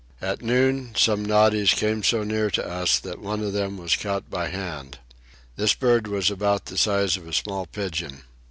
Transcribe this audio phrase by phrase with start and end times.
[0.19, 4.31] At noon some noddies came so near to us that one of them was caught
[4.31, 4.97] by hand.
[5.57, 8.23] This bird was about the size of a small pigeon.